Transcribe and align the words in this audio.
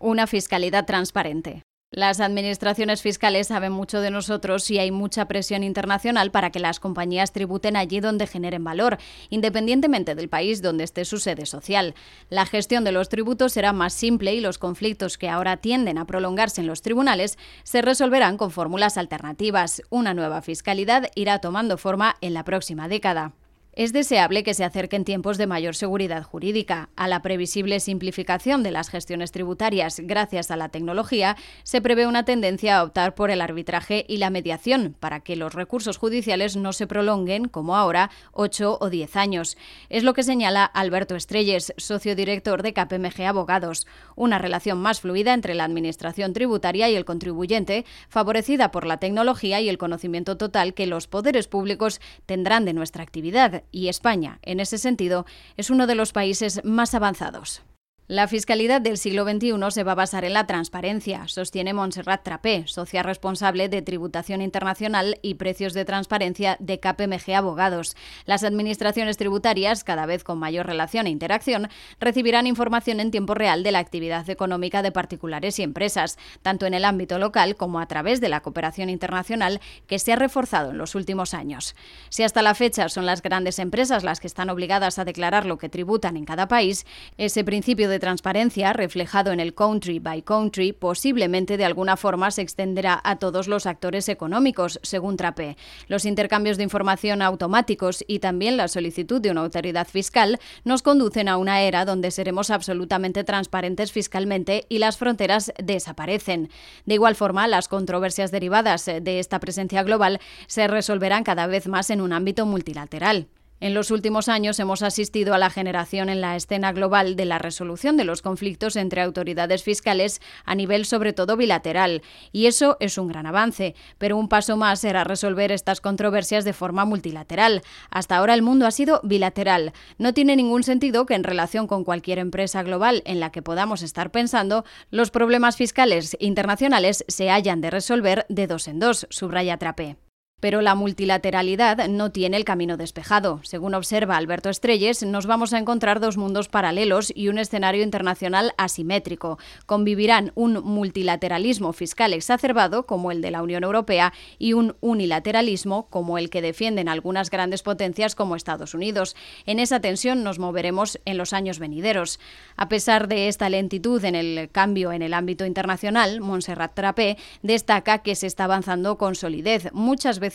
Una 0.00 0.28
fiscalidad 0.28 0.86
transparente. 0.86 1.64
Las 1.90 2.20
administraciones 2.20 3.02
fiscales 3.02 3.48
saben 3.48 3.72
mucho 3.72 4.00
de 4.00 4.12
nosotros 4.12 4.70
y 4.70 4.78
hay 4.78 4.92
mucha 4.92 5.26
presión 5.26 5.64
internacional 5.64 6.30
para 6.30 6.50
que 6.50 6.60
las 6.60 6.78
compañías 6.78 7.32
tributen 7.32 7.76
allí 7.76 7.98
donde 7.98 8.28
generen 8.28 8.62
valor, 8.62 8.98
independientemente 9.28 10.14
del 10.14 10.28
país 10.28 10.62
donde 10.62 10.84
esté 10.84 11.04
su 11.04 11.18
sede 11.18 11.46
social. 11.46 11.96
La 12.28 12.46
gestión 12.46 12.84
de 12.84 12.92
los 12.92 13.08
tributos 13.08 13.54
será 13.54 13.72
más 13.72 13.92
simple 13.92 14.34
y 14.34 14.40
los 14.40 14.58
conflictos 14.58 15.18
que 15.18 15.30
ahora 15.30 15.56
tienden 15.56 15.98
a 15.98 16.06
prolongarse 16.06 16.60
en 16.60 16.68
los 16.68 16.82
tribunales 16.82 17.36
se 17.64 17.82
resolverán 17.82 18.36
con 18.36 18.52
fórmulas 18.52 18.98
alternativas. 18.98 19.82
Una 19.90 20.14
nueva 20.14 20.42
fiscalidad 20.42 21.10
irá 21.16 21.40
tomando 21.40 21.76
forma 21.76 22.14
en 22.20 22.34
la 22.34 22.44
próxima 22.44 22.86
década. 22.86 23.32
Es 23.78 23.92
deseable 23.92 24.42
que 24.42 24.54
se 24.54 24.64
acerquen 24.64 25.04
tiempos 25.04 25.38
de 25.38 25.46
mayor 25.46 25.76
seguridad 25.76 26.24
jurídica. 26.24 26.88
A 26.96 27.06
la 27.06 27.22
previsible 27.22 27.78
simplificación 27.78 28.64
de 28.64 28.72
las 28.72 28.90
gestiones 28.90 29.30
tributarias 29.30 30.00
gracias 30.02 30.50
a 30.50 30.56
la 30.56 30.68
tecnología, 30.68 31.36
se 31.62 31.80
prevé 31.80 32.08
una 32.08 32.24
tendencia 32.24 32.76
a 32.76 32.82
optar 32.82 33.14
por 33.14 33.30
el 33.30 33.40
arbitraje 33.40 34.04
y 34.08 34.16
la 34.16 34.30
mediación 34.30 34.96
para 34.98 35.20
que 35.20 35.36
los 35.36 35.54
recursos 35.54 35.96
judiciales 35.96 36.56
no 36.56 36.72
se 36.72 36.88
prolonguen, 36.88 37.44
como 37.46 37.76
ahora, 37.76 38.10
8 38.32 38.78
o 38.80 38.90
10 38.90 39.14
años. 39.14 39.56
Es 39.90 40.02
lo 40.02 40.12
que 40.12 40.24
señala 40.24 40.64
Alberto 40.64 41.14
Estrelles, 41.14 41.72
socio 41.76 42.16
director 42.16 42.64
de 42.64 42.72
KPMG 42.72 43.26
Abogados. 43.28 43.86
Una 44.16 44.38
relación 44.38 44.78
más 44.78 45.02
fluida 45.02 45.34
entre 45.34 45.54
la 45.54 45.62
administración 45.62 46.32
tributaria 46.32 46.90
y 46.90 46.96
el 46.96 47.04
contribuyente, 47.04 47.84
favorecida 48.08 48.72
por 48.72 48.86
la 48.86 48.96
tecnología 48.96 49.60
y 49.60 49.68
el 49.68 49.78
conocimiento 49.78 50.36
total 50.36 50.74
que 50.74 50.88
los 50.88 51.06
poderes 51.06 51.46
públicos 51.46 52.00
tendrán 52.26 52.64
de 52.64 52.72
nuestra 52.72 53.04
actividad 53.04 53.62
y 53.70 53.88
España, 53.88 54.38
en 54.42 54.60
ese 54.60 54.78
sentido, 54.78 55.26
es 55.56 55.70
uno 55.70 55.86
de 55.86 55.94
los 55.94 56.12
países 56.12 56.64
más 56.64 56.94
avanzados. 56.94 57.62
La 58.10 58.26
fiscalidad 58.26 58.80
del 58.80 58.96
siglo 58.96 59.24
XXI 59.24 59.52
se 59.68 59.84
va 59.84 59.92
a 59.92 59.94
basar 59.94 60.24
en 60.24 60.32
la 60.32 60.46
transparencia, 60.46 61.28
sostiene 61.28 61.74
Montserrat 61.74 62.22
Trapé, 62.22 62.64
socia 62.66 63.02
responsable 63.02 63.68
de 63.68 63.82
Tributación 63.82 64.40
Internacional 64.40 65.18
y 65.20 65.34
Precios 65.34 65.74
de 65.74 65.84
Transparencia 65.84 66.56
de 66.58 66.80
KPMG 66.80 67.34
Abogados. 67.34 67.98
Las 68.24 68.44
administraciones 68.44 69.18
tributarias, 69.18 69.84
cada 69.84 70.06
vez 70.06 70.24
con 70.24 70.38
mayor 70.38 70.64
relación 70.64 71.06
e 71.06 71.10
interacción, 71.10 71.68
recibirán 72.00 72.46
información 72.46 73.00
en 73.00 73.10
tiempo 73.10 73.34
real 73.34 73.62
de 73.62 73.72
la 73.72 73.80
actividad 73.80 74.30
económica 74.30 74.80
de 74.80 74.90
particulares 74.90 75.58
y 75.58 75.62
empresas, 75.62 76.16
tanto 76.40 76.64
en 76.64 76.72
el 76.72 76.86
ámbito 76.86 77.18
local 77.18 77.56
como 77.56 77.78
a 77.78 77.88
través 77.88 78.22
de 78.22 78.30
la 78.30 78.40
cooperación 78.40 78.88
internacional 78.88 79.60
que 79.86 79.98
se 79.98 80.14
ha 80.14 80.16
reforzado 80.16 80.70
en 80.70 80.78
los 80.78 80.94
últimos 80.94 81.34
años. 81.34 81.76
Si 82.08 82.22
hasta 82.22 82.40
la 82.40 82.54
fecha 82.54 82.88
son 82.88 83.04
las 83.04 83.20
grandes 83.20 83.58
empresas 83.58 84.02
las 84.02 84.18
que 84.18 84.28
están 84.28 84.48
obligadas 84.48 84.98
a 84.98 85.04
declarar 85.04 85.44
lo 85.44 85.58
que 85.58 85.68
tributan 85.68 86.16
en 86.16 86.24
cada 86.24 86.48
país, 86.48 86.86
ese 87.18 87.44
principio 87.44 87.90
de 87.90 87.97
transparencia 87.98 88.72
reflejado 88.72 89.32
en 89.32 89.40
el 89.40 89.54
country 89.54 89.98
by 89.98 90.22
country 90.22 90.72
posiblemente 90.72 91.56
de 91.56 91.64
alguna 91.64 91.96
forma 91.96 92.30
se 92.30 92.42
extenderá 92.42 93.00
a 93.02 93.16
todos 93.16 93.48
los 93.48 93.66
actores 93.66 94.08
económicos, 94.08 94.80
según 94.82 95.16
Trape. 95.16 95.56
Los 95.86 96.04
intercambios 96.04 96.56
de 96.56 96.64
información 96.64 97.22
automáticos 97.22 98.04
y 98.06 98.18
también 98.18 98.56
la 98.56 98.68
solicitud 98.68 99.20
de 99.20 99.30
una 99.30 99.42
autoridad 99.42 99.86
fiscal 99.86 100.38
nos 100.64 100.82
conducen 100.82 101.28
a 101.28 101.36
una 101.36 101.62
era 101.62 101.84
donde 101.84 102.10
seremos 102.10 102.50
absolutamente 102.50 103.24
transparentes 103.24 103.92
fiscalmente 103.92 104.66
y 104.68 104.78
las 104.78 104.96
fronteras 104.96 105.52
desaparecen. 105.62 106.50
De 106.86 106.94
igual 106.94 107.14
forma, 107.14 107.46
las 107.48 107.68
controversias 107.68 108.30
derivadas 108.30 108.86
de 108.86 109.18
esta 109.18 109.40
presencia 109.40 109.82
global 109.82 110.20
se 110.46 110.68
resolverán 110.68 111.24
cada 111.24 111.46
vez 111.46 111.68
más 111.68 111.90
en 111.90 112.00
un 112.00 112.12
ámbito 112.12 112.46
multilateral. 112.46 113.28
En 113.60 113.74
los 113.74 113.90
últimos 113.90 114.28
años 114.28 114.60
hemos 114.60 114.82
asistido 114.82 115.34
a 115.34 115.38
la 115.38 115.50
generación 115.50 116.08
en 116.08 116.20
la 116.20 116.36
escena 116.36 116.72
global 116.72 117.16
de 117.16 117.24
la 117.24 117.38
resolución 117.38 117.96
de 117.96 118.04
los 118.04 118.22
conflictos 118.22 118.76
entre 118.76 119.02
autoridades 119.02 119.64
fiscales 119.64 120.20
a 120.44 120.54
nivel 120.54 120.84
sobre 120.84 121.12
todo 121.12 121.36
bilateral, 121.36 122.02
y 122.30 122.46
eso 122.46 122.76
es 122.78 122.98
un 122.98 123.08
gran 123.08 123.26
avance, 123.26 123.74
pero 123.98 124.16
un 124.16 124.28
paso 124.28 124.56
más 124.56 124.80
será 124.80 125.02
resolver 125.02 125.50
estas 125.50 125.80
controversias 125.80 126.44
de 126.44 126.52
forma 126.52 126.84
multilateral. 126.84 127.62
Hasta 127.90 128.16
ahora 128.16 128.34
el 128.34 128.42
mundo 128.42 128.64
ha 128.64 128.70
sido 128.70 129.00
bilateral. 129.02 129.72
No 129.98 130.14
tiene 130.14 130.36
ningún 130.36 130.62
sentido 130.62 131.04
que 131.04 131.14
en 131.14 131.24
relación 131.24 131.66
con 131.66 131.82
cualquier 131.82 132.20
empresa 132.20 132.62
global 132.62 133.02
en 133.06 133.18
la 133.18 133.32
que 133.32 133.42
podamos 133.42 133.82
estar 133.82 134.12
pensando, 134.12 134.64
los 134.90 135.10
problemas 135.10 135.56
fiscales 135.56 136.16
internacionales 136.20 137.04
se 137.08 137.30
hayan 137.30 137.60
de 137.60 137.70
resolver 137.70 138.24
de 138.28 138.46
dos 138.46 138.68
en 138.68 138.78
dos, 138.78 139.06
subraya 139.10 139.56
Trape. 139.56 140.07
Pero 140.40 140.60
la 140.60 140.76
multilateralidad 140.76 141.88
no 141.88 142.12
tiene 142.12 142.36
el 142.36 142.44
camino 142.44 142.76
despejado. 142.76 143.40
Según 143.42 143.74
observa 143.74 144.16
Alberto 144.16 144.50
Estrelles, 144.50 145.02
nos 145.02 145.26
vamos 145.26 145.52
a 145.52 145.58
encontrar 145.58 145.98
dos 145.98 146.16
mundos 146.16 146.48
paralelos 146.48 147.12
y 147.12 147.26
un 147.26 147.38
escenario 147.38 147.82
internacional 147.82 148.52
asimétrico. 148.56 149.38
Convivirán 149.66 150.30
un 150.36 150.62
multilateralismo 150.62 151.72
fiscal 151.72 152.12
exacerbado, 152.12 152.86
como 152.86 153.10
el 153.10 153.20
de 153.20 153.32
la 153.32 153.42
Unión 153.42 153.64
Europea, 153.64 154.12
y 154.38 154.52
un 154.52 154.76
unilateralismo, 154.80 155.88
como 155.90 156.18
el 156.18 156.30
que 156.30 156.40
defienden 156.40 156.88
algunas 156.88 157.30
grandes 157.30 157.64
potencias 157.64 158.14
como 158.14 158.36
Estados 158.36 158.74
Unidos. 158.74 159.16
En 159.44 159.58
esa 159.58 159.80
tensión 159.80 160.22
nos 160.22 160.38
moveremos 160.38 161.00
en 161.04 161.18
los 161.18 161.32
años 161.32 161.58
venideros. 161.58 162.20
A 162.56 162.68
pesar 162.68 163.08
de 163.08 163.26
esta 163.26 163.48
lentitud 163.48 164.04
en 164.04 164.14
el 164.14 164.50
cambio 164.52 164.92
en 164.92 165.02
el 165.02 165.14
ámbito 165.14 165.44
internacional, 165.46 166.20
Montserrat 166.20 166.74
Trapé 166.74 167.16
destaca 167.42 167.98
que 167.98 168.14
se 168.14 168.28
está 168.28 168.44
avanzando 168.44 168.98
con 168.98 169.16
solidez, 169.16 169.72
muchas 169.72 170.20
veces 170.20 170.27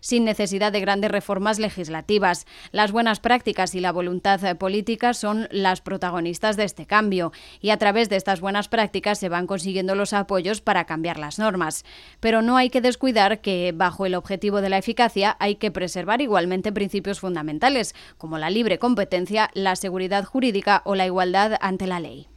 sin 0.00 0.24
necesidad 0.24 0.72
de 0.72 0.80
grandes 0.80 1.10
reformas 1.10 1.58
legislativas. 1.58 2.46
Las 2.72 2.92
buenas 2.92 3.20
prácticas 3.20 3.74
y 3.74 3.80
la 3.80 3.92
voluntad 3.92 4.56
política 4.56 5.14
son 5.14 5.48
las 5.50 5.80
protagonistas 5.80 6.56
de 6.56 6.64
este 6.64 6.86
cambio 6.86 7.32
y 7.60 7.70
a 7.70 7.76
través 7.76 8.08
de 8.08 8.16
estas 8.16 8.40
buenas 8.40 8.68
prácticas 8.68 9.18
se 9.18 9.28
van 9.28 9.46
consiguiendo 9.46 9.94
los 9.94 10.12
apoyos 10.12 10.60
para 10.60 10.84
cambiar 10.84 11.18
las 11.18 11.38
normas. 11.38 11.84
Pero 12.20 12.42
no 12.42 12.56
hay 12.56 12.70
que 12.70 12.80
descuidar 12.80 13.40
que 13.40 13.72
bajo 13.74 14.06
el 14.06 14.14
objetivo 14.14 14.60
de 14.60 14.68
la 14.68 14.78
eficacia 14.78 15.36
hay 15.40 15.56
que 15.56 15.70
preservar 15.70 16.20
igualmente 16.20 16.72
principios 16.72 17.20
fundamentales 17.20 17.94
como 18.16 18.38
la 18.38 18.50
libre 18.50 18.78
competencia, 18.78 19.50
la 19.54 19.76
seguridad 19.76 20.24
jurídica 20.24 20.82
o 20.84 20.94
la 20.94 21.06
igualdad 21.06 21.56
ante 21.60 21.86
la 21.86 22.00
ley. 22.00 22.28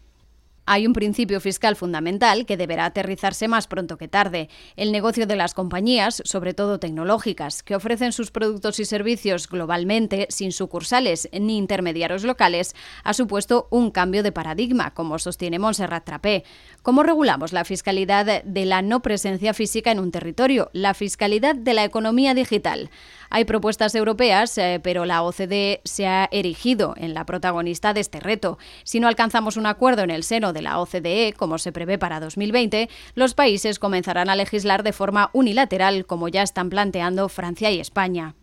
Hay 0.74 0.88
un 0.88 0.94
principio 0.94 1.42
fiscal 1.42 1.76
fundamental 1.76 2.46
que 2.46 2.56
deberá 2.56 2.86
aterrizarse 2.86 3.50
más 3.50 3.68
pronto 3.68 3.98
que 3.98 4.08
tarde. 4.08 4.48
El 4.78 4.94
negocio 4.94 5.28
de 5.28 5.36
las 5.36 5.54
compañías, 5.54 6.22
sobre 6.24 6.54
todo 6.54 6.80
tecnológicas, 6.80 7.62
que 7.62 7.76
ofrecen 7.76 8.14
sus 8.14 8.32
productos 8.32 8.80
y 8.80 8.86
servicios 8.86 9.50
globalmente, 9.50 10.28
sin 10.30 10.54
sucursales 10.54 11.28
ni 11.34 11.58
intermediarios 11.58 12.24
locales, 12.24 12.74
ha 13.04 13.14
supuesto 13.14 13.68
un 13.70 13.92
cambio 13.92 14.24
de 14.24 14.32
paradigma, 14.32 14.94
como 14.94 15.20
sostiene 15.20 15.60
Montserrat 15.60 16.06
Trapé. 16.06 16.46
¿Cómo 16.84 17.04
regulamos 17.04 17.52
la 17.52 17.66
fiscalidad 17.66 18.42
de 18.42 18.66
la 18.66 18.82
no 18.82 19.02
presencia 19.02 19.54
física 19.54 19.92
en 19.92 20.00
un 20.00 20.12
territorio? 20.12 20.70
La 20.72 20.94
fiscalidad 20.94 21.54
de 21.54 21.74
la 21.74 21.84
economía 21.84 22.34
digital. 22.34 22.90
Hay 23.30 23.46
propuestas 23.46 23.96
europeas, 23.96 24.58
eh, 24.58 24.82
pero 24.84 25.06
la 25.06 25.24
OCDE 25.24 25.80
se 25.86 26.06
ha 26.06 26.28
erigido 26.32 26.94
en 26.98 27.14
la 27.14 27.26
protagonista 27.26 27.94
de 27.94 28.02
este 28.02 28.20
reto. 28.20 28.58
Si 28.84 29.00
no 29.00 29.08
alcanzamos 29.08 29.56
un 29.56 29.68
acuerdo 29.68 30.04
en 30.04 30.12
el 30.12 30.24
seno 30.24 30.52
de 30.52 30.61
la 30.62 30.80
OCDE, 30.80 31.34
como 31.38 31.58
se 31.58 31.72
prevé 31.72 31.98
para 31.98 32.20
2020, 32.20 32.90
los 33.16 33.34
países 33.34 33.80
comenzarán 33.80 34.30
a 34.30 34.36
legislar 34.36 34.84
de 34.84 34.94
forma 34.94 35.30
unilateral, 35.34 36.06
como 36.06 36.28
ya 36.28 36.44
están 36.44 36.70
planteando 36.70 37.30
Francia 37.30 37.72
y 37.72 37.80
España. 37.80 38.36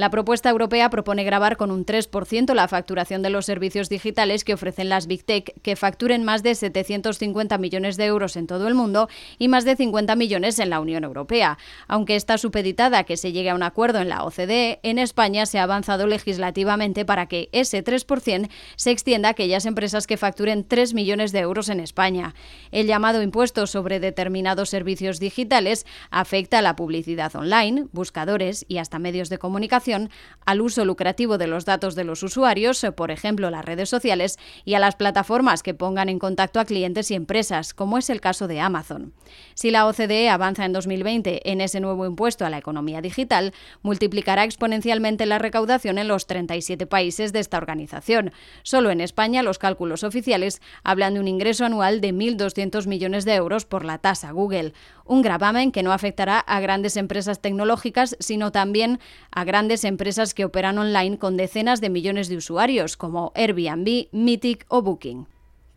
La 0.00 0.08
propuesta 0.08 0.48
europea 0.48 0.88
propone 0.88 1.24
grabar 1.24 1.58
con 1.58 1.70
un 1.70 1.84
3% 1.84 2.54
la 2.54 2.68
facturación 2.68 3.20
de 3.20 3.28
los 3.28 3.44
servicios 3.44 3.90
digitales 3.90 4.44
que 4.44 4.54
ofrecen 4.54 4.88
las 4.88 5.06
Big 5.06 5.24
Tech, 5.26 5.52
que 5.60 5.76
facturen 5.76 6.24
más 6.24 6.42
de 6.42 6.54
750 6.54 7.58
millones 7.58 7.98
de 7.98 8.06
euros 8.06 8.36
en 8.36 8.46
todo 8.46 8.66
el 8.66 8.74
mundo 8.74 9.10
y 9.36 9.48
más 9.48 9.66
de 9.66 9.76
50 9.76 10.16
millones 10.16 10.58
en 10.58 10.70
la 10.70 10.80
Unión 10.80 11.04
Europea. 11.04 11.58
Aunque 11.86 12.16
está 12.16 12.38
supeditada 12.38 13.00
a 13.00 13.04
que 13.04 13.18
se 13.18 13.32
llegue 13.32 13.50
a 13.50 13.54
un 13.54 13.62
acuerdo 13.62 13.98
en 13.98 14.08
la 14.08 14.24
OCDE, 14.24 14.80
en 14.82 14.98
España 14.98 15.44
se 15.44 15.58
ha 15.58 15.64
avanzado 15.64 16.06
legislativamente 16.06 17.04
para 17.04 17.26
que 17.26 17.50
ese 17.52 17.84
3% 17.84 18.48
se 18.76 18.90
extienda 18.90 19.28
a 19.28 19.32
aquellas 19.32 19.66
empresas 19.66 20.06
que 20.06 20.16
facturen 20.16 20.66
3 20.66 20.94
millones 20.94 21.30
de 21.30 21.40
euros 21.40 21.68
en 21.68 21.78
España. 21.78 22.34
El 22.70 22.86
llamado 22.86 23.20
impuesto 23.20 23.66
sobre 23.66 24.00
determinados 24.00 24.70
servicios 24.70 25.20
digitales 25.20 25.84
afecta 26.10 26.60
a 26.60 26.62
la 26.62 26.74
publicidad 26.74 27.36
online, 27.36 27.84
buscadores 27.92 28.64
y 28.66 28.78
hasta 28.78 28.98
medios 28.98 29.28
de 29.28 29.36
comunicación 29.36 29.89
al 29.92 30.60
uso 30.60 30.84
lucrativo 30.84 31.38
de 31.38 31.46
los 31.46 31.64
datos 31.64 31.94
de 31.94 32.04
los 32.04 32.22
usuarios, 32.22 32.84
por 32.96 33.10
ejemplo 33.10 33.50
las 33.50 33.64
redes 33.64 33.88
sociales, 33.88 34.38
y 34.64 34.74
a 34.74 34.78
las 34.78 34.96
plataformas 34.96 35.62
que 35.62 35.74
pongan 35.74 36.08
en 36.08 36.18
contacto 36.18 36.60
a 36.60 36.64
clientes 36.64 37.10
y 37.10 37.14
empresas, 37.14 37.74
como 37.74 37.98
es 37.98 38.10
el 38.10 38.20
caso 38.20 38.48
de 38.48 38.60
Amazon. 38.60 39.12
Si 39.54 39.70
la 39.70 39.86
OCDE 39.86 40.28
avanza 40.28 40.64
en 40.64 40.72
2020 40.72 41.50
en 41.50 41.60
ese 41.60 41.80
nuevo 41.80 42.06
impuesto 42.06 42.44
a 42.44 42.50
la 42.50 42.58
economía 42.58 43.00
digital, 43.00 43.52
multiplicará 43.82 44.44
exponencialmente 44.44 45.26
la 45.26 45.38
recaudación 45.38 45.98
en 45.98 46.08
los 46.08 46.26
37 46.26 46.86
países 46.86 47.32
de 47.32 47.40
esta 47.40 47.58
organización. 47.58 48.32
Solo 48.62 48.90
en 48.90 49.00
España 49.00 49.42
los 49.42 49.58
cálculos 49.58 50.04
oficiales 50.04 50.60
hablan 50.82 51.14
de 51.14 51.20
un 51.20 51.28
ingreso 51.28 51.64
anual 51.64 52.00
de 52.00 52.12
1.200 52.12 52.86
millones 52.86 53.24
de 53.24 53.34
euros 53.34 53.64
por 53.64 53.84
la 53.84 53.98
tasa 53.98 54.30
Google, 54.32 54.72
un 55.10 55.22
gravamen 55.22 55.72
que 55.72 55.82
no 55.82 55.92
afectará 55.92 56.38
a 56.38 56.60
grandes 56.60 56.96
empresas 56.96 57.40
tecnológicas, 57.40 58.16
sino 58.20 58.52
también 58.52 59.00
a 59.32 59.42
grandes 59.42 59.82
empresas 59.82 60.34
que 60.34 60.44
operan 60.44 60.78
online 60.78 61.18
con 61.18 61.36
decenas 61.36 61.80
de 61.80 61.90
millones 61.90 62.28
de 62.28 62.36
usuarios, 62.36 62.96
como 62.96 63.32
Airbnb, 63.34 64.06
Mythic 64.12 64.66
o 64.68 64.82
Booking. 64.82 65.26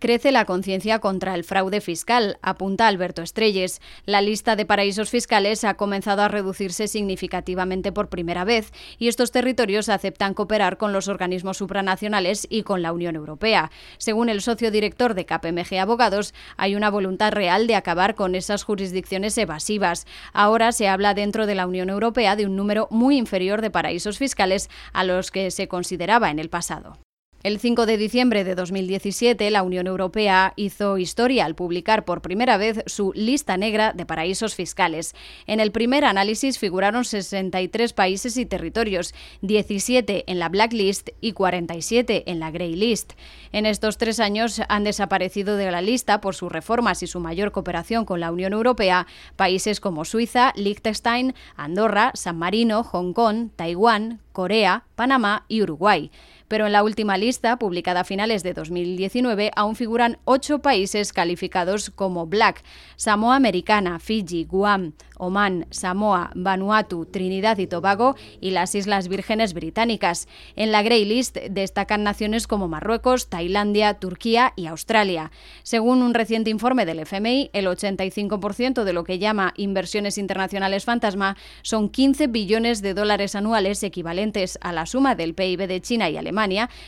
Crece 0.04 0.34
la 0.34 0.44
conciencia 0.44 1.00
contra 1.00 1.34
el 1.34 1.46
fraude 1.46 1.80
fiscal, 1.80 2.38
apunta 2.42 2.88
Alberto 2.88 3.22
Estrelles. 3.22 3.80
La 4.06 4.20
lista 4.20 4.58
de 4.58 4.66
paraísos 4.66 5.10
fiscales 5.10 5.64
ha 5.64 5.76
comenzado 5.76 6.24
a 6.24 6.28
reducirse 6.28 6.90
significativamente 6.90 7.94
por 7.94 8.10
primera 8.10 8.44
vez 8.44 8.74
y 9.00 9.08
estos 9.08 9.32
territorios 9.32 9.88
aceptan 9.88 10.34
cooperar 10.34 10.76
con 10.76 10.92
los 10.92 11.08
organismos 11.08 11.56
supranacionales 11.56 12.46
y 12.50 12.64
con 12.64 12.82
la 12.82 12.92
Unión 12.92 13.16
Europea. 13.16 13.72
Según 13.98 14.28
el 14.28 14.42
socio 14.42 14.72
director 14.72 15.14
de 15.14 15.26
KPMG 15.26 15.80
Abogados, 15.80 16.34
hay 16.58 16.76
una 16.76 16.90
voluntad 16.90 17.32
real 17.32 17.66
de 17.66 17.76
acabar 17.76 18.16
con 18.16 18.36
esas 18.36 18.64
jurisdicciones 18.64 19.38
evasivas. 19.38 20.06
Ahora 20.34 20.74
se 20.74 20.90
habla 20.90 21.14
dentro 21.14 21.46
de 21.46 21.56
la 21.56 21.66
Unión 21.66 21.90
Europea 21.90 22.36
de 22.36 22.46
un 22.46 22.58
número 22.58 22.90
muy 22.92 23.16
inferior 23.16 23.62
de 23.62 23.72
paraísos 23.72 24.18
fiscales 24.18 24.70
a 24.92 25.06
los 25.06 25.32
que 25.32 25.50
se 25.50 25.70
consideraba 25.70 26.30
en 26.30 26.40
el 26.40 26.50
pasado. 26.50 26.98
El 27.44 27.60
5 27.60 27.86
de 27.86 27.98
diciembre 27.98 28.46
de 28.46 28.56
2017, 28.56 29.52
la 29.52 29.64
Unión 29.64 29.86
Europea 29.88 30.54
hizo 30.56 30.98
historia 30.98 31.44
al 31.44 31.56
publicar 31.56 32.06
por 32.06 32.22
primera 32.22 32.56
vez 32.56 32.82
su 32.86 33.12
lista 33.16 33.58
negra 33.58 33.92
de 33.92 34.06
paraísos 34.06 34.56
fiscales. 34.56 35.14
En 35.46 35.60
el 35.60 35.74
primer 35.74 36.06
análisis 36.06 36.58
figuraron 36.58 37.04
63 37.04 37.92
países 37.92 38.38
y 38.38 38.46
territorios, 38.46 39.14
17 39.42 40.24
en 40.32 40.40
la 40.40 40.48
blacklist 40.48 41.10
y 41.20 41.34
47 41.34 42.32
en 42.32 42.40
la 42.40 42.50
grey 42.50 42.78
list. 42.78 43.12
En 43.52 43.66
estos 43.66 43.98
tres 43.98 44.22
años 44.22 44.62
han 44.70 44.86
desaparecido 44.86 45.58
de 45.58 45.70
la 45.70 45.82
lista 45.82 46.22
por 46.22 46.36
sus 46.36 46.50
reformas 46.50 47.04
y 47.04 47.08
su 47.08 47.20
mayor 47.20 47.52
cooperación 47.52 48.06
con 48.06 48.22
la 48.22 48.32
Unión 48.32 48.54
Europea 48.54 49.06
países 49.36 49.82
como 49.82 50.06
Suiza, 50.06 50.54
Liechtenstein, 50.56 51.36
Andorra, 51.58 52.12
San 52.14 52.38
Marino, 52.38 52.86
Hong 52.86 53.12
Kong, 53.12 53.50
Taiwán, 53.54 54.22
Corea, 54.32 54.86
Panamá 54.96 55.44
y 55.50 55.62
Uruguay 55.62 56.10
pero 56.54 56.68
en 56.68 56.72
la 56.72 56.84
última 56.84 57.18
lista, 57.18 57.58
publicada 57.58 58.02
a 58.02 58.04
finales 58.04 58.44
de 58.44 58.54
2019, 58.54 59.50
aún 59.56 59.76
figuran 59.76 60.20
ocho 60.24 60.60
países 60.60 61.12
calificados 61.12 61.90
como 61.90 62.28
Black, 62.28 62.62
Samoa 62.96 63.38
Americana, 63.38 63.98
Fiji, 63.98 64.44
Guam, 64.44 64.94
Omán, 65.18 65.66
Samoa, 65.70 66.32
Vanuatu, 66.36 67.06
Trinidad 67.06 67.58
y 67.58 67.68
Tobago 67.68 68.16
y 68.42 68.52
las 68.52 68.76
Islas 68.76 69.08
Vírgenes 69.08 69.54
Británicas. 69.54 70.28
En 70.56 70.72
la 70.72 70.84
Grey 70.84 71.06
List 71.06 71.38
destacan 71.50 72.04
naciones 72.04 72.46
como 72.46 72.68
Marruecos, 72.68 73.30
Tailandia, 73.30 73.96
Turquía 73.96 74.54
y 74.56 74.68
Australia. 74.68 75.32
Según 75.64 76.02
un 76.02 76.14
reciente 76.14 76.50
informe 76.50 76.86
del 76.86 77.00
FMI, 77.00 77.52
el 77.54 77.68
85% 77.68 78.84
de 78.84 78.94
lo 78.94 79.04
que 79.04 79.20
llama 79.20 79.54
inversiones 79.56 80.18
internacionales 80.18 80.86
fantasma 80.86 81.38
son 81.62 81.90
15 81.90 82.28
billones 82.28 82.82
de 82.82 82.94
dólares 82.94 83.36
anuales 83.36 83.82
equivalentes 83.84 84.60
a 84.62 84.72
la 84.74 84.86
suma 84.86 85.16
del 85.16 85.34
PIB 85.34 85.68
de 85.68 85.82
China 85.82 86.10
y 86.10 86.18
Alemania, 86.18 86.43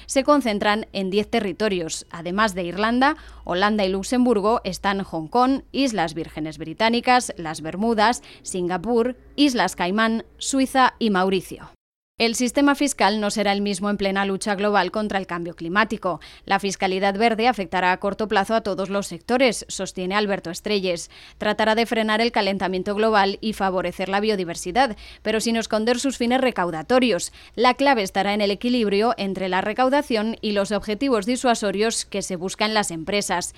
se 0.06 0.24
concentran 0.24 0.88
en 0.94 1.10
10 1.10 1.30
territorios. 1.30 2.06
Además 2.10 2.56
de 2.56 2.63
Irlanda, 2.63 3.16
Holanda 3.44 3.86
y 3.86 3.90
Luxemburgo 3.90 4.62
están 4.63 5.04
Hong 5.04 5.28
Kong, 5.28 5.62
Islas 5.72 6.13
Vírgenes 6.13 6.57
Británicas, 6.57 7.34
las 7.38 7.62
Bermudas, 7.62 8.24
Singapur, 8.42 9.18
Islas 9.36 9.75
Caimán, 9.75 10.25
Suiza 10.38 10.96
y 11.00 11.10
Mauricio. 11.10 11.75
El 12.17 12.35
sistema 12.35 12.75
fiscal 12.75 13.19
no 13.19 13.29
será 13.29 13.51
el 13.51 13.59
mismo 13.59 13.89
en 13.89 13.97
plena 13.97 14.23
lucha 14.23 14.56
global 14.56 14.89
contra 14.89 15.19
el 15.19 15.27
cambio 15.27 15.53
climático. 15.53 16.21
La 16.45 16.62
fiscalidad 16.62 17.17
verde 17.17 17.50
afectará 17.50 17.91
a 17.91 17.97
corto 17.97 18.29
plazo 18.29 18.56
a 18.56 18.62
todos 18.62 18.89
los 18.89 19.07
sectores, 19.07 19.65
sostiene 19.67 20.15
Alberto 20.15 20.50
Estrelles. 20.50 21.12
Tratará 21.38 21.75
de 21.75 21.85
frenar 21.85 22.21
el 22.21 22.31
calentamiento 22.31 22.95
global 22.95 23.38
y 23.41 23.51
favorecer 23.51 24.07
la 24.07 24.21
biodiversidad, 24.21 24.95
pero 25.23 25.41
sin 25.41 25.57
esconder 25.57 26.00
sus 26.00 26.17
fines 26.17 26.39
recaudatorios. 26.39 27.33
La 27.53 27.73
clave 27.73 28.03
estará 28.03 28.33
en 28.33 28.39
el 28.39 28.51
equilibrio 28.51 29.13
entre 29.17 29.50
la 29.50 29.59
recaudación 29.59 30.38
y 30.39 30.53
los 30.53 30.71
objetivos 30.71 31.25
disuasorios 31.25 32.06
que 32.06 32.21
se 32.21 32.38
buscan 32.38 32.73
las 32.73 32.91
empresas. 32.91 33.53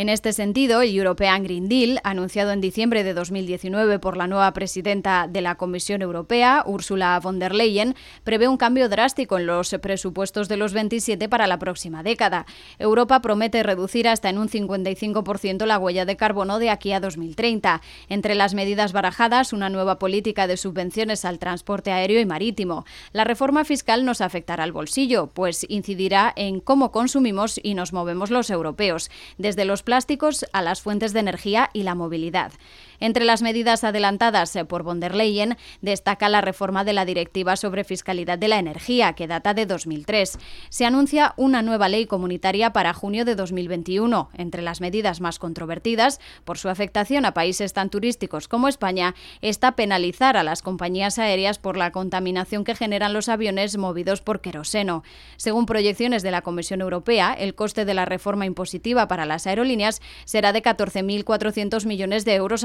En 0.00 0.08
este 0.08 0.32
sentido, 0.32 0.80
el 0.80 0.94
European 0.94 1.42
Green 1.42 1.68
Deal, 1.68 1.98
anunciado 2.04 2.52
en 2.52 2.60
diciembre 2.60 3.02
de 3.02 3.14
2019 3.14 3.98
por 3.98 4.16
la 4.16 4.28
nueva 4.28 4.52
presidenta 4.52 5.26
de 5.28 5.40
la 5.40 5.56
Comisión 5.56 6.02
Europea, 6.02 6.62
Ursula 6.64 7.18
von 7.20 7.40
der 7.40 7.52
Leyen, 7.52 7.96
prevé 8.22 8.46
un 8.46 8.58
cambio 8.58 8.88
drástico 8.88 9.38
en 9.38 9.46
los 9.46 9.74
presupuestos 9.82 10.48
de 10.48 10.56
los 10.56 10.72
27 10.72 11.28
para 11.28 11.48
la 11.48 11.58
próxima 11.58 12.04
década. 12.04 12.46
Europa 12.78 13.20
promete 13.20 13.64
reducir 13.64 14.06
hasta 14.06 14.30
en 14.30 14.38
un 14.38 14.48
55% 14.48 15.66
la 15.66 15.80
huella 15.80 16.04
de 16.04 16.16
carbono 16.16 16.60
de 16.60 16.70
aquí 16.70 16.92
a 16.92 17.00
2030. 17.00 17.82
Entre 18.08 18.36
las 18.36 18.54
medidas 18.54 18.92
barajadas, 18.92 19.52
una 19.52 19.68
nueva 19.68 19.98
política 19.98 20.46
de 20.46 20.58
subvenciones 20.58 21.24
al 21.24 21.40
transporte 21.40 21.90
aéreo 21.90 22.20
y 22.20 22.24
marítimo. 22.24 22.84
La 23.10 23.24
reforma 23.24 23.64
fiscal 23.64 24.04
nos 24.04 24.20
afectará 24.20 24.62
al 24.62 24.70
bolsillo, 24.70 25.26
pues 25.26 25.66
incidirá 25.68 26.32
en 26.36 26.60
cómo 26.60 26.92
consumimos 26.92 27.58
y 27.60 27.74
nos 27.74 27.92
movemos 27.92 28.30
los 28.30 28.48
europeos, 28.50 29.10
desde 29.38 29.64
los 29.64 29.82
plásticos 29.88 30.44
a 30.52 30.60
las 30.60 30.82
fuentes 30.82 31.14
de 31.14 31.20
energía 31.20 31.70
y 31.72 31.82
la 31.82 31.94
movilidad. 31.94 32.52
Entre 33.00 33.24
las 33.24 33.42
medidas 33.42 33.84
adelantadas 33.84 34.54
eh, 34.56 34.64
por 34.64 34.82
von 34.82 35.00
der 35.00 35.14
Leyen 35.14 35.56
destaca 35.80 36.28
la 36.28 36.40
reforma 36.40 36.84
de 36.84 36.92
la 36.92 37.04
Directiva 37.04 37.56
sobre 37.56 37.84
Fiscalidad 37.84 38.38
de 38.38 38.48
la 38.48 38.58
Energía, 38.58 39.12
que 39.12 39.26
data 39.26 39.54
de 39.54 39.66
2003. 39.66 40.38
Se 40.68 40.84
anuncia 40.84 41.34
una 41.36 41.62
nueva 41.62 41.88
ley 41.88 42.06
comunitaria 42.06 42.72
para 42.72 42.94
junio 42.94 43.24
de 43.24 43.34
2021. 43.34 44.30
Entre 44.34 44.62
las 44.62 44.80
medidas 44.80 45.20
más 45.20 45.38
controvertidas, 45.38 46.20
por 46.44 46.58
su 46.58 46.68
afectación 46.68 47.24
a 47.24 47.34
países 47.34 47.72
tan 47.72 47.90
turísticos 47.90 48.48
como 48.48 48.68
España, 48.68 49.14
está 49.40 49.72
penalizar 49.72 50.36
a 50.36 50.42
las 50.42 50.62
compañías 50.62 51.18
aéreas 51.18 51.58
por 51.58 51.76
la 51.76 51.92
contaminación 51.92 52.64
que 52.64 52.74
generan 52.74 53.12
los 53.12 53.28
aviones 53.28 53.76
movidos 53.76 54.22
por 54.22 54.40
queroseno. 54.40 55.02
Según 55.36 55.66
proyecciones 55.66 56.22
de 56.22 56.30
la 56.30 56.42
Comisión 56.42 56.80
Europea, 56.80 57.32
el 57.32 57.54
coste 57.54 57.84
de 57.84 57.94
la 57.94 58.04
reforma 58.04 58.46
impositiva 58.46 59.08
para 59.08 59.26
las 59.26 59.46
aerolíneas 59.46 60.00
será 60.24 60.52
de 60.52 60.62
14.400 60.62 61.86
millones 61.86 62.24
de 62.24 62.34
euros 62.34 62.64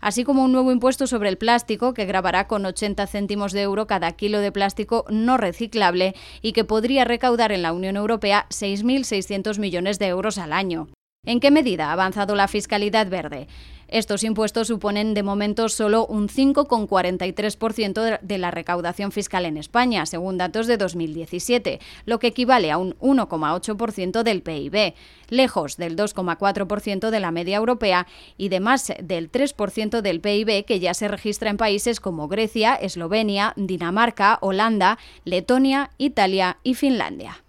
así 0.00 0.24
como 0.24 0.44
un 0.44 0.52
nuevo 0.52 0.72
impuesto 0.72 1.06
sobre 1.06 1.28
el 1.28 1.38
plástico 1.38 1.94
que 1.94 2.04
grabará 2.04 2.46
con 2.46 2.66
80 2.66 3.06
céntimos 3.06 3.52
de 3.52 3.62
euro 3.62 3.86
cada 3.86 4.12
kilo 4.12 4.40
de 4.40 4.52
plástico 4.52 5.04
no 5.08 5.36
reciclable 5.36 6.14
y 6.42 6.52
que 6.52 6.64
podría 6.64 7.04
recaudar 7.04 7.52
en 7.52 7.62
la 7.62 7.72
Unión 7.72 7.96
Europea 7.96 8.46
6.600 8.50 9.58
millones 9.58 9.98
de 9.98 10.08
euros 10.08 10.38
al 10.38 10.52
año. 10.52 10.88
¿En 11.24 11.38
qué 11.38 11.50
medida 11.50 11.88
ha 11.88 11.92
avanzado 11.92 12.34
la 12.34 12.48
fiscalidad 12.48 13.08
verde? 13.08 13.46
Estos 13.90 14.22
impuestos 14.22 14.68
suponen 14.68 15.14
de 15.14 15.24
momento 15.24 15.68
solo 15.68 16.06
un 16.06 16.28
5,43% 16.28 18.20
de 18.22 18.38
la 18.38 18.52
recaudación 18.52 19.10
fiscal 19.10 19.44
en 19.46 19.56
España, 19.56 20.06
según 20.06 20.38
datos 20.38 20.68
de 20.68 20.76
2017, 20.76 21.80
lo 22.06 22.20
que 22.20 22.28
equivale 22.28 22.70
a 22.70 22.78
un 22.78 22.96
1,8% 23.00 24.22
del 24.22 24.42
PIB, 24.42 24.94
lejos 25.28 25.76
del 25.76 25.96
2,4% 25.96 27.10
de 27.10 27.20
la 27.20 27.32
media 27.32 27.56
europea 27.56 28.06
y 28.36 28.48
de 28.48 28.60
más 28.60 28.92
del 29.02 29.28
3% 29.32 30.02
del 30.02 30.20
PIB 30.20 30.64
que 30.64 30.78
ya 30.78 30.94
se 30.94 31.08
registra 31.08 31.50
en 31.50 31.56
países 31.56 31.98
como 31.98 32.28
Grecia, 32.28 32.76
Eslovenia, 32.76 33.54
Dinamarca, 33.56 34.38
Holanda, 34.40 34.98
Letonia, 35.24 35.90
Italia 35.98 36.58
y 36.62 36.74
Finlandia. 36.74 37.42